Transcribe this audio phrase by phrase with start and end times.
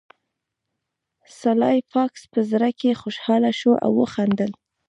[1.39, 4.51] سلای فاکس په زړه کې خوشحاله شو او وخندل